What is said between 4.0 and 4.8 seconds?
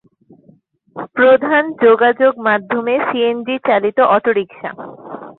Autorickshaw.